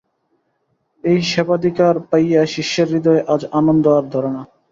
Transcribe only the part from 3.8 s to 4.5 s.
আর ধরে না।